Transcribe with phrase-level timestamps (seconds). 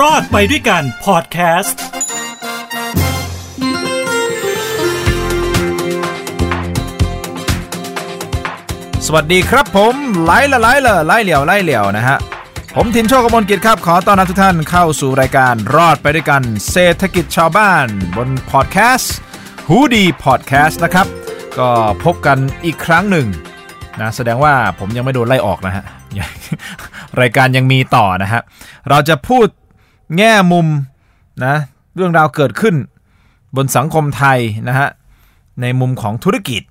[0.00, 1.82] รอดไปด้วยกันพอดแคสต์
[9.06, 9.94] สวัสดีครับผม
[10.24, 12.18] ไล่ละไล่ละไล่เหลียวไล่เหลียวนะฮะ
[12.76, 17.86] ผมทินโชคกมลกิจครับ ขอต้อนรับทุกท่านเข้าสู่รายการรอดไปด้วยกันเศรษฐกิจชาวบ้าน
[18.16, 19.14] บนพอดแคสต์
[19.68, 21.06] ฮูดีพอดแคสต์นะครับ
[21.58, 21.68] ก็
[22.04, 23.26] พบกันอีกครั้งหนึ่ง
[24.00, 25.84] นะแสดงว่าผมยังไม่โดนไล่ออกนะฮะ
[27.20, 28.40] รายการยังมีต่อนะฮะ
[28.90, 29.46] เราจะพูด
[30.16, 30.66] แง่มุม
[31.44, 31.54] นะ
[31.96, 32.74] เรื่องราวเกิดขึ้น
[33.56, 34.38] บนสังคมไทย
[34.68, 34.88] นะฮะ
[35.62, 36.62] ในมุมของธุรกิจ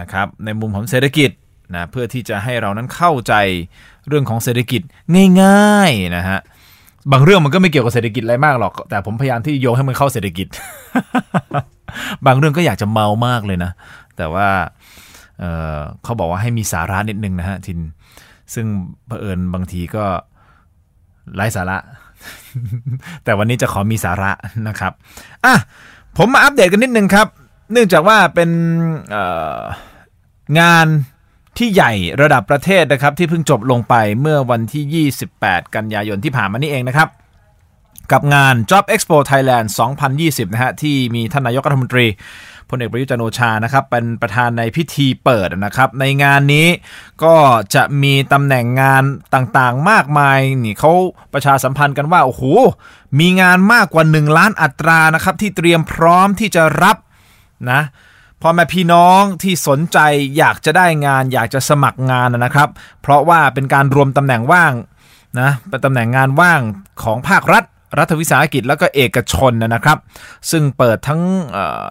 [0.00, 1.30] นะครับในมุมของเศรษฐกิจ
[1.74, 3.34] นะเพื่อที่จะให้เรานั้นเข้าใจ
[4.08, 4.82] เรื่องของเศรษฐกิจ
[5.42, 6.38] ง่ายๆนะฮะ
[7.12, 10.46] บางเรื่องมันก็ไม่เกี่ยวกับเศรษฐกิจอะไรมากหรอก แต่ผมพยายามที่โยงให้มันเข้าเศรษฐกิจ
[12.26, 13.70] บางเรื่องก็อยากจะเมามากเลยนะ
[14.16, 14.48] แต่ว่า
[15.38, 17.78] เเขาบอกว่าให้มีสาระนิดนึงนะฮะทิน
[18.54, 18.66] ซึ่ง
[19.06, 20.04] เผอิญบางทีก็
[21.34, 21.78] ไร้สาระ
[23.24, 24.30] แต่วันนี้จะขอมีสาระ
[24.68, 24.92] นะครับ
[25.44, 25.54] อะ
[26.18, 27.26] ผมมาอัปเดตกันนิดนึงครับ
[27.72, 28.50] เนื่องจากว่าเป็น
[30.60, 30.86] งาน
[31.58, 31.92] ที่ใหญ่
[32.22, 37.08] ระดับประเทศนะครับ ที่เพิ่งจบลงไปเมื่อวันที่ 28 กันยายนที่ผ่านมานี่เองนะครับ
[38.12, 39.66] กับงาน Job Expo Thailand
[40.10, 42.06] 2020 นะฮะ ที่มีท่านนายกรัฐมนตรี
[42.68, 46.68] พลเอกประยุจันโอชานะครับ เป็นประธานในพิธีเปิดนะครับ ในงานนี้
[47.24, 47.34] ก็
[47.74, 49.02] จะมีตำแหน่งงาน
[49.34, 50.92] ต่างๆมากมายนี่เขา
[51.32, 52.42] ประชาสัมพันธ์กันว่า โอ้โห
[53.18, 56.96] มีงานมากกว่า 1 ล้านอัตรานะครับ ที่เตรียมพร้อมที่จะรับ
[57.70, 57.80] นะ
[58.42, 59.98] พ่อแม่พี่น้องที่สนใจ
[60.36, 62.68] อยากจะได้งานอยากจะสมัครงานนะครับ
[63.02, 64.72] เพราะว่าเป็นการรวมตำแหน่งว่าง
[65.40, 66.60] นะเป็นตำแหน่งงานว่าง
[67.02, 67.64] ของภาครัฐ
[67.98, 69.98] รัฐวิสาหกิจแล้วก็เอกชนนะครับ
[70.50, 71.20] ซึ่งเปิดทั้ง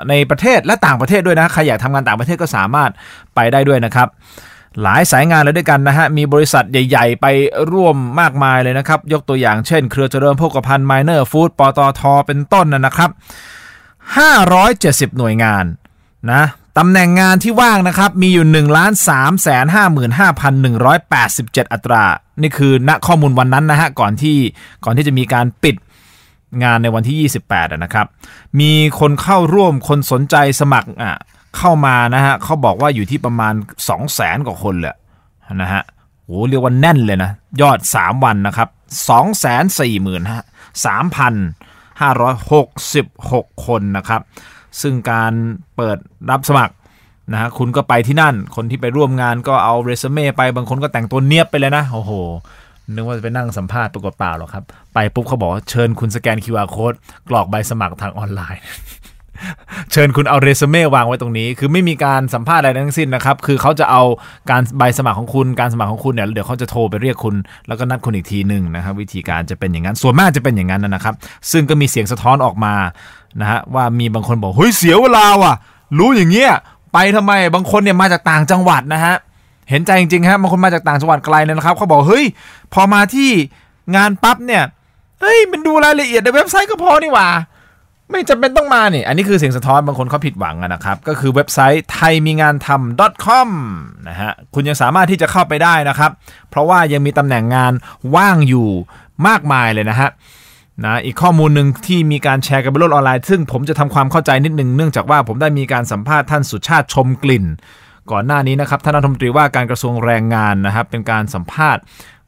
[0.10, 2.92] ในประเทศและต่างประเทศด้วยนะใครอยากทำงานต่างประเทศก็สามารถ
[3.36, 4.08] ไปได้ด้วยนะครับ
[4.82, 7.26] หลายสายงานเลยด้วยกันนะฮะมีบริษัทใหญ่ ๆ ไป
[7.72, 13.10] ร่วมมากมายเลยนะครับ ยกตัวอย่างเช่น เครือเจริญโภคภัณฑ์ไมเนอร์ฟู้ดปตทเป็นต้นนะครับ
[14.34, 15.66] 570 หน่วยงาน
[16.32, 16.44] นะ
[16.78, 20.12] ตำแหน่งงานที่ว่างนะครับ มีอยู่ 1 3 5 5 1
[21.14, 22.04] 8 7 อัตรา
[22.42, 24.38] นี่คือณข้อมูลวันนั้นนะฮะ ก่อนที่
[24.86, 25.76] ก่อนที่จะมีการปิด
[26.64, 28.06] งานในวันที่ 28นะครับ
[28.60, 31.14] มีคนเข้าร่วมคนสนใจสมัครอะ
[31.58, 34.96] เข้ามานะฮะเขาบอกว่าอยู่ที่ประมาณ 2 0 0แสนกว่าคนเลย
[35.62, 35.84] นะฮะ
[36.26, 37.32] โหเรียกว่าแน่นเลยนะ
[37.62, 38.70] ยอด 3 วันนะครับ
[39.10, 40.32] 2 4 0 0 0 0
[40.86, 44.22] 3,566 คนนะครับ
[44.82, 45.34] ซึ่งการ
[45.76, 45.98] เปิด
[46.30, 46.76] รับสมัคร
[47.32, 52.12] นะฮะคุณก็ไปที่นั่น คนที่ไปร่วมงานก็เอาเรซูเม่ไปบางคนก็แต่งตัวเนียบไปเลยนะ โอ้โห
[52.94, 56.98] นึกว่าจะไปนั่งสัมภาษณ์ปรากฏเปล่าหรอกครับ ไปปุ๊บเขาบอกเชิญคุณสแกน QR code
[57.30, 58.64] กรอกใบสมัครทางออนไลน์
[59.92, 64.04] เชิญคุณเอาเรซูเม่วางไว้ตรงนี้ คือไม่มีการสัมภาษณ์อะไรทั้งสิ้นนะครับ คือเขาจะเอา
[64.50, 67.36] การใบสมัครของคุณการสมัครของคุณเนี่ยเดี๋ยวเขาจะโทรไปเรียกคุณ
[67.68, 71.16] แล้วก็นัดคุณอีกทีหนึ่งนะครับ วิธีการจะเป็นอย่างนั้นส่วนมากจะเป็นอย่างนั้นนะครับ
[71.52, 72.76] ซึ่งก็มีเสียงสะท้อนออกมา
[73.42, 75.54] นะฮะว่ามีบางคนบอกเฮ้ยเสียเวลาว่ะ
[75.98, 76.52] รู้อย่างเงี้ย
[76.94, 79.16] ไปทำไมบางคนเนี่ยมาจากต่างจังหวัดนะฮะ
[79.72, 82.26] เห็นใจจริงๆฮะบบางคนมาจากต่างจังหวัดไกลเลยนะครับเขาบอกเฮ้ย
[82.74, 83.32] พอมาที่
[83.96, 84.64] งานปั๊บเนี่ย
[85.22, 87.30] เฮ้ยมันดูรายละเอียดในเว็บไซต์ก็พอนี่หว่า
[88.12, 93.50] ไม่จำเป็นต้องมานี่ อันนี้คือเสียงสะท้อนบางคนเขาผิดหวังนะครับ ก็คือเว็บไซต์ไทยมีงานทำ .com
[94.08, 96.12] นะฮะคุณยังสามารถที่จะเข้าไปได้นะครับ
[96.50, 97.74] เพราะว่ายังมีตำแหน่งงาน
[98.16, 98.70] ว่างอยู่
[99.28, 100.10] มากมายเลยนะฮะ
[100.84, 107.46] นะอีกข้อมูลหนึ่งที่มีการแชร์กันบนโลกออนไลน์ ซึ่งผมจะทำความเข้าใจนิดนึงเนื่องจากว่าผมได้มีการสัมภาษณ์ท่านสุชาติชมกลิ่น
[108.12, 111.82] ก่อนหน้านี้นะครับท่านรัฐมนตรีว่าการกระทรวงแรงงานนะครับ เป็นการสัมภาษณ์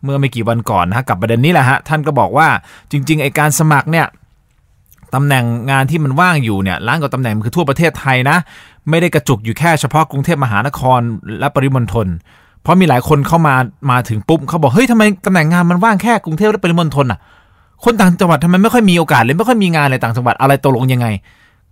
[0.03, 2.47] เมื่อไม่กี่วันก่อนนะกับประเด็นนี้แหละฮะท่านก็บอกว่า
[2.91, 4.05] จริงๆไอการสมัครเนี่ย
[5.13, 8.37] ตำแหน่งงานที่มันว่างอยู่เนี่ยล้านกว่าตำแหน่งมันคือทั่วประเทศไทยนะ
[8.89, 10.99] ไม่ได้กระจุกอยู่แค่เฉพาะกรุงเทพมหานคร
[11.39, 12.07] และปริมณฑล
[12.61, 13.55] เพราะมีหลายคนเข้ามา
[13.91, 17.19] มาถึงปุ๊บเขาบอกเฮ้ยทำไมตำแหน่งงานมันว่างแค่กรุงเทพและปริมณฑลอะ
[17.83, 21.07] คนต่างจังหวัดทำไมไม่ค่อยมีโอกาสเลยไม่ค่อยมีงานอะไรต่างจังหวัดอะไรตกลงยังไง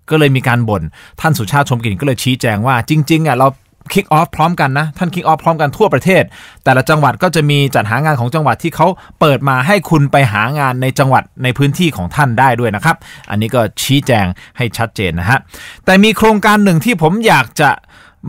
[0.09, 0.81] ก็เลยมีการบ่น
[1.21, 3.47] ท่านสุชาติชมกลิ่นก็เลยชี้แจงว่าจริงๆอะเรา
[3.93, 6.23] คิกออฟพร้อมกันนะ ท่านคิกออฟพร้อมกันทั่วประเทศ
[6.63, 8.87] แต่ละจังหวัดก็จะมีจัดหางานของจังหวัดที่เขา
[9.19, 12.95] เปิดมาให้คุณไปหางานในจังหวัดในพื้นที่ของท่านได้ด้วยนะครับ
[13.29, 14.25] อันนี้ก็ชี้แจง
[14.57, 15.39] ให้ชัดเจนนะฮะ
[15.85, 17.69] แต่มีโครงการหนึ่งที่ผมอยากจะ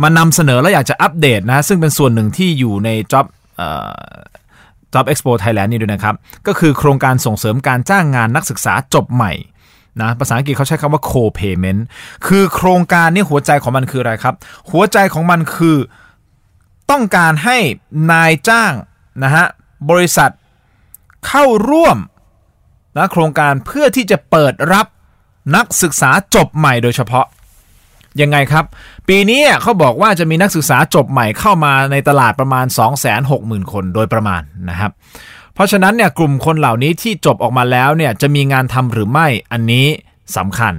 [0.03, 3.27] มานำเสนอและอยากจะอัปเดตนะซึ่งเป็นส่วนหนึ่งที่อยู่ในจ็อบ
[4.95, 6.15] Job Expo Thailand นี่ด้วยนะครับ
[6.47, 9.33] ก็คือโครงการส่งเสริมการจ้างงานนักศึกษาจบใหม่
[10.01, 11.81] นะภาษาอังกฤษเขาใช้คำว่า co-payment
[12.27, 14.35] คือโครงการนี้หัวใจของมันคืออะไรครับ
[14.71, 15.77] หัวใจของมันคือ
[16.91, 17.59] ต้องการให้
[18.11, 18.73] นายจ้าง
[19.23, 19.47] นะฮะ
[19.91, 20.31] บริษัท
[21.27, 21.99] เข้าร่วม
[22.97, 24.87] นะโครงการเพื่อที่จะเปิดรับ
[25.57, 27.27] นักศึกษาจบใหม่โดยเฉพาะ
[28.21, 28.65] ยังไงครับ
[29.09, 32.67] ปีนี้เขาบอกว่าจะมีนักศึกษาจบใหม่เข้ามาในตลาดประมาณ
[33.19, 34.91] 260,000 คนโดยประมาณนะครับ
[35.63, 39.87] ราะฉะนั้นเนี่ยกลุ่มคนเหล่านี้ที่จบออกมาแล้วเนี่ยจะมีงานทำหรือไม่อันนี้
[40.37, 40.75] สำคัญ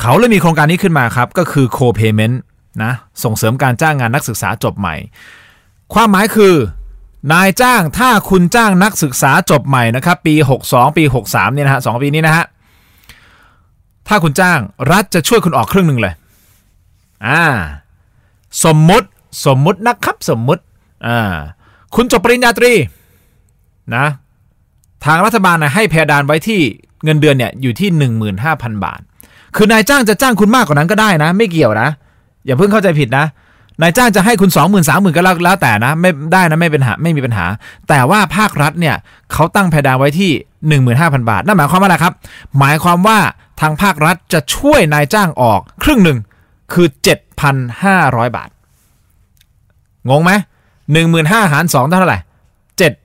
[0.00, 2.36] เขาเลยมีโครงการนี้ขึ้นมาครับ ก็คือ co-payment
[2.82, 2.92] นะ
[3.24, 4.94] ส่งเสริมการจ้างงานนักศึกษาจบใหม่
[5.94, 6.54] ความหมายคือ
[7.32, 10.34] นายจ้างถ้าคุณจ้างนักศึกษาจบใหม่นะครับ ปี
[10.66, 12.44] 62 ปี 63เนี่ยนะฮะสปีนี้นะฮะ
[14.08, 14.58] ถ้าคุณจ้าง
[14.90, 16.14] รัฐจะช่วยคุณออกครึ่งหนึ่งเลย
[17.26, 17.44] อ่า
[18.64, 19.06] สมมุติ
[19.46, 20.62] สมมุตินะครับสมมุติ
[21.06, 21.34] อ่า
[21.94, 22.72] คุณจบปริญญาตรี
[23.96, 24.06] นะ
[25.04, 26.60] ทางรัฐบาลนะให้เพดานไว้ที่
[27.04, 27.88] เงินเดือนเนี่ยอยู่ที่
[28.36, 29.00] 15,000 บาท
[29.56, 31.88] คือนายจ้างจะจ้างคุณมากกว่านั้นก็ได้นะ ไม่เกี่ยวนะ
[32.46, 33.24] อย่าเพิ่งเข้าใจผิดนะ
[33.82, 37.46] นายจ้างจะให้คุณ 2 0 0 0 0 3 0 0 0ก็แล้วแล้วแต่นะ ไม่ได้นะไม่เป็นหาไม่มีปัญหา
[37.88, 38.96] แต่ว่าภาครัฐเนี่ย
[39.32, 40.30] เขาตั้งเพดานไว้ที่
[40.80, 42.14] 15,000 บาท นั่นหมายความว่าอะไรครับ
[42.58, 43.18] หมายความว่า
[43.60, 46.18] ทางภาครัฐจะช่วยนายจ้างออกครึ่งหนึ่ง
[46.72, 46.86] คือ
[47.62, 48.50] 7,500 บาท
[50.10, 50.32] งงไหม
[50.92, 52.18] หนึ่งหมื่นห้าหารสองเท่าไหร่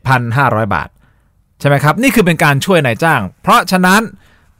[0.03, 0.89] 7,500 บาท
[1.59, 4.01] ใช่ไหมครับ นี่คือเป็นการช่วยนายจ้าง เพราะฉะนั้น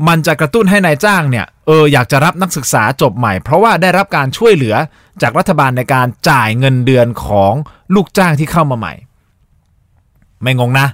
[0.08, 4.76] มันจะกระตุ้นให้นายจ้างเนี่ยเอออยากจะรับนักศึกษาจบใหม่ เพราะว่าได้รับการช่วยเหลือ
[5.22, 7.54] จากรัฐบาลในการจ่ายเงินเดือนของ
[7.96, 8.94] ลูกจ้างที่เข้ามาใหม่
[10.44, 10.88] ไม่งงนะ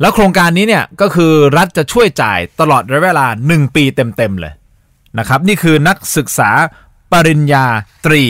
[0.00, 4.54] แล้วโครงการนี้เนี่ยก็คือรัฐจะช่วยจ่ายตลอดระยะเวลา 1 ปีเต็มๆเลย
[5.18, 6.50] นะครับ นี่คือนักศึกษา
[7.12, 7.66] ปริญญา
[8.06, 8.24] ตรี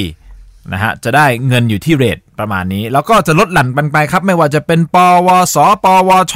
[0.73, 4.97] นะฮะจะได้เงินอยู่ที่เรท ประมาณนี้ แล้วก็จะลดหลั่นไปไปครับ ไม่ว่าจะเป็นป
[5.27, 6.35] วส ปวช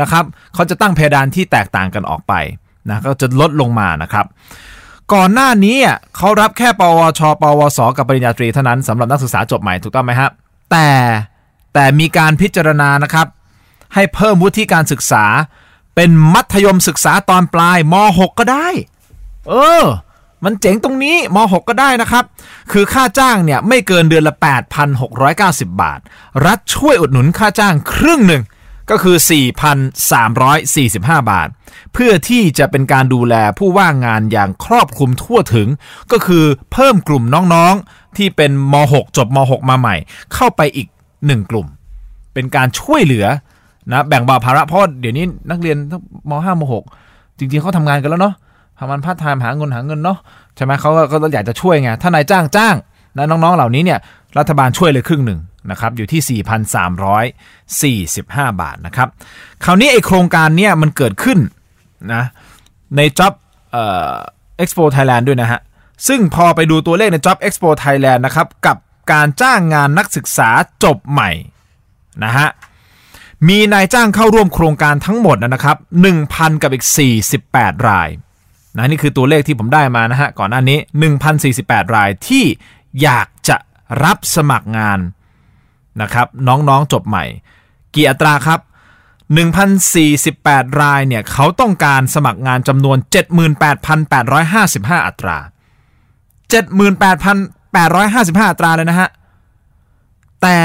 [0.00, 0.24] นะครับ
[0.54, 2.32] เขาจะตั้งเพดานที่แตกต่างกันออกไป
[2.88, 4.26] นะก็จะลดลงมานะครับ
[5.14, 5.76] ก่อนหน้านี้
[6.16, 10.30] เขารับแค่ ปวช ปวส กับปริญญาตรีเท่านั้นสำหรับนักศึกษาจบใหม่ถูกต้องไหมครับ
[10.70, 10.88] แต่
[11.74, 13.26] แต่มีการพิจารณานะครับ
[13.94, 15.24] ให้เพิ่มวุฒิการศึกษา
[15.94, 18.68] เป็นมัธยมศึกษาตอนปลายม .6 ก็ได้
[19.48, 19.84] เออ
[20.44, 22.24] มันเจ๋งตรงนี้ม .6 ก็ได้นะครับ
[22.72, 24.34] คือค่าจ้างเนี่ยไม่เกินเดือนละ
[25.06, 26.00] 8,690 บาท
[26.46, 28.42] รัฐช่วยอุดหนุนค่าจ้างครึ่งหนึ่ง
[28.90, 29.16] ก็คือ
[30.02, 31.48] 4,345 บาท
[31.92, 35.68] เพื่อที่จะเป็นการดูแลผู้ว่างงานอย่างครอบคลุมทั่วถึง
[36.12, 37.24] ก็คือเพิ่มกลุ่ม
[37.54, 39.96] น้องๆ ที่เป็นม .6 จบม .6 มาใหม่
[40.34, 41.66] เข้าไปอีก 1 กลุ่ม
[42.34, 43.26] เป็นการช่วยเหลือ
[43.92, 45.76] นะแบ่งเบาภาระเพราะเดี๋ยวนี้นักเรียน
[46.30, 48.34] ม .5 ม .6 จริงๆเขาทำงานกันแล้วเนาะ
[48.78, 50.18] ทำงานพาร์ทไทม์หาเงินหาเงินเนาะ
[50.56, 52.76] ใช่ไหมเขาก็อยากจะช่วยไงถ้านายจ้างจ้าง
[53.16, 53.98] นะน้องๆเหล่านี้เนี่ย
[54.38, 55.40] รัฐบาลช่วยเลยครึ่งหนึ่ง
[55.70, 56.40] นะครับอยู่ที่
[58.22, 59.08] 4,345 บาทนะครับ
[59.64, 61.38] คราวนี้ไอโครงการเนี้ยมันเกิดขึ้น
[62.12, 62.22] นะ
[62.96, 63.32] ใน Job
[63.72, 64.14] เอ่อ
[64.62, 65.60] Expo Thailand ด้วยนะฮะ
[66.08, 68.76] ซึ่งพอไปดูตัวเลขใน Job Expo Thailand นะครับ กับ
[69.12, 70.48] การจ้างงานนักศึกษา
[70.84, 71.30] จบใหม่
[72.24, 72.48] นะฮะ
[73.48, 75.76] มีนายจ้างเข้าร่วมโครงการทั้งหมดนะครับ
[76.18, 76.84] 1,000 กับอีก
[77.34, 78.08] 48 ราย
[78.76, 80.78] นะนี่คือตัวเลขที่ผมได้มานะฮะก่อนหน้านี้
[81.36, 82.44] 1,048 รายที่
[83.02, 83.56] อยากจะ
[84.04, 84.98] รับสมัครงาน
[86.02, 87.24] นะครับน้องๆจบใหม่
[87.94, 88.60] กี่อัตราครับ
[89.74, 92.98] 1,048 รายเนี่ยเขาต้องการสมัครงานจำนวน
[93.82, 95.38] 78,855 อัตรา
[96.52, 99.08] 78,855 อัตราเลยนะฮะ
[100.42, 100.58] แต่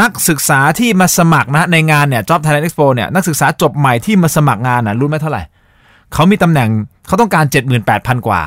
[0.00, 5.42] นักศึกษาที่มาสมัครนะในงานเนี่ย Job Thailand Expo เนี่ยนักศึกษาจบใหม่ที่มาสมัครงานนะรู้ไหมเท่าไหร่
[6.12, 6.70] เขามีตำแหน่ง
[7.06, 7.44] เขาต้องการ
[7.86, 8.42] 78,000 กว่า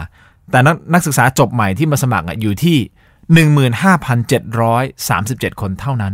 [0.52, 2.78] แต่นักนักศึกษาจบใหม่ที่มาสมัครอยู่ที่
[4.50, 6.14] 15,737 คนเท่านั้น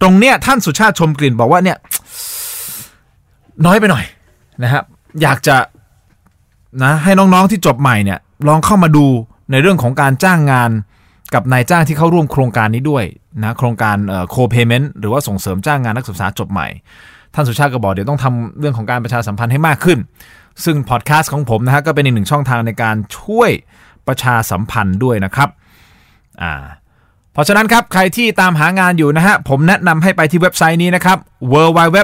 [0.00, 1.78] ตรงเนี้ยท่านสุชาติชมกลิ่นบอกว่าเนี่ย
[3.66, 4.04] น้อยไปหน่อย
[4.62, 4.84] นะครับ
[5.22, 5.56] อยากจะ
[6.82, 9.06] นะให้น้องๆที่จบใหม่เนี่ยลองเข้ามาดู
[9.50, 10.70] ในเรื่องของการจ้างงาน
[11.34, 13.04] กับนายจ้างที่เข้าร่วมโครงการนี้ด้วย
[13.42, 13.96] นะโครงการ
[14.30, 16.68] โคเพเมนต์หรือว่าส่งเสริมจ้างงานนักศึกษาจบใหม่
[17.38, 19.98] ท่านสุชาติก็บอกเดี๋ยวต้องทำเรื่องของการประชาสัมพันธ์ให้มากขึ้น
[20.64, 23.50] ซึ่งพอดแคสต์ของผมนะฮะก็เป็นอีกหนึ่งช่องทางในการช่วย
[24.06, 25.48] ประชาสัมพันธ์ด้วยนะครับ
[26.42, 26.52] อ่า
[27.32, 31.18] เพราะฉะนั้นครับใครที่ตามหางานอยู่นะฮะผมแนะนำให้ไปที่เว็บไซต์นี้นะครับ
[31.52, 31.98] w w w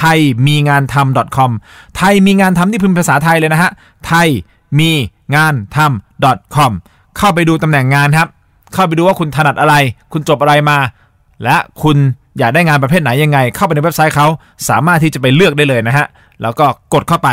[0.00, 1.50] t h a i m i n g a n t h a m com
[1.96, 3.70] ไทยมีงานทำที่พิมพ์ภาษาไทยเลยนะฮะ
[4.06, 4.28] ไทย
[4.80, 4.90] มี
[5.36, 6.72] งานทำ com
[7.18, 8.28] เข้าไปดูตำแหน่งงานครับ
[8.74, 9.74] เข้าไปดูว่าคุณถนัดอะไร
[10.12, 10.78] คุณจบอะไรมา
[11.44, 11.98] และคุณ
[12.38, 14.26] อยากได้งานประเภทไหนยังไง เข้าไปในเว็บไซต์เขา
[14.68, 16.06] สามารถที่จะไปเลือกได้เลยนะฮะ
[16.42, 17.28] แล้วก็กดเข้าไป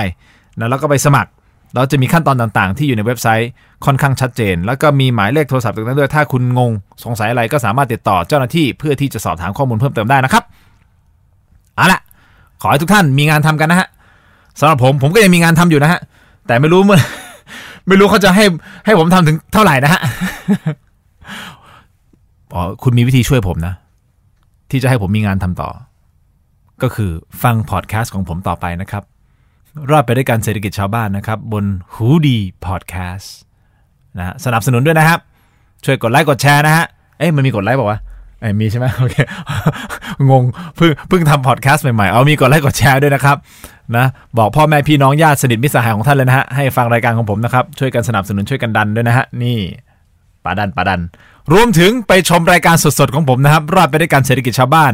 [0.60, 1.30] นะแล้วก็ไปสมัคร
[1.76, 3.50] เราจะมีขั้นตอนต่างๆ ที่อยู่ในเว็บไซต์
[3.86, 6.72] ค่อนข้างชัดเจน แล้วก็มีหมายเลขโทรศัพท์ตรงนั้นด้วยถ้าคุณงง
[7.04, 10.44] สงสัยอะไรก็สามารถติดต่อเจ้าหน้าที่เพื่อที่จะสอบถามข้อมูลเพิ่มเติมได้นะครับ
[11.76, 12.00] เอาละ
[12.62, 13.88] ขอให้ทุกท่านมีงานทำกันนะฮะ
[14.60, 16.00] สำหรับผมผมก็ยังมีงานทำอยู่นะฮะ
[16.48, 17.00] แต่ไม่รู้เมื่อ
[17.88, 18.46] ไม่รู้เขาจะให้
[18.86, 20.02] ให้ผมทำถึงเท่าไหร่นะฮะ
[22.54, 23.74] อ๋อคุณมีวิธีช่วยผมนะ
[24.72, 25.70] ที่จะให้ผมมีงานทำต่อ
[26.82, 27.12] ก็คือ
[27.44, 29.04] ฟังพอดแคสต์ของผมต่อไปนะครับ
[29.90, 33.34] รอดไปด้วยการเศรษฐกิจชาวบ้านนะครับ บนหูดีพอดแคสต์
[34.18, 35.20] นะสนับสนุนด้วยนะครับ
[35.86, 36.86] ช่วยกดไลค์กดแชร์นะฮะ
[37.20, 38.00] เอ๊ะมันมีกดไลค์บอกว่า
[38.42, 39.16] ไอ้มีใช่ไหมโอเค
[40.30, 40.44] งง
[40.76, 43.38] เพิ่งเพิ่งทำพอดแคสต์ใหม่ๆ เอามีกดไลค์กดแชร์ด้วยนะครับ
[43.98, 44.06] นะ
[44.38, 49.58] บอกพ่อแม่พี่น้องญาติสนิทมิตรสหายของท่านเลยนะฮะให้ฟังรายการของผมนะครับ ช่วยกันสนับสนุนช่วยกันดันด้วยนะฮะนี่
[50.44, 51.02] ปาดันปาดัน
[51.54, 54.94] รวมถึงไปชมรายการสดๆของผมนะครับ รอดไปด้วยกันเศรษฐกิจชาวบ้าน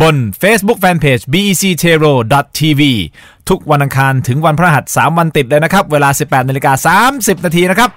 [0.00, 2.12] บน Facebook Fanpage bec t e r o
[2.58, 2.82] tv
[3.48, 7.90] ทุกวันอังคารถึงวันพฤหัส 3 วันติดเลยนะครับ เวลา 18นาฬิกา30 นาทีนะครับ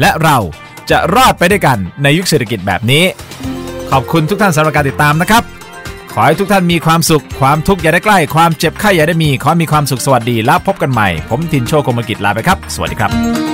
[0.00, 0.38] และเรา
[0.90, 3.04] จะรอดไปด้วยกันในยุคเศรษฐกิจแบบนี้
[3.90, 5.42] ขอบคุณทุกท่านสำหรับการติดตามนะครับ
[6.12, 13.53] ขอให้ทุกท่านมีความสุข ความทุกข์อย่าได้ใกล้ ความเจ็บไข้อย่าได้มี ขอมีความสุขสวัสดี แล้วพบกันใหม่ ผมทินโชคกมกิจลาไปครับ สวัสดีครับ